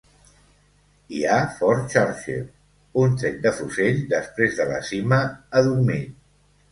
[1.17, 2.47] Hi ha Fort Churchill,
[3.01, 5.21] un tret de fusell després de la cima,
[5.63, 6.17] adormit.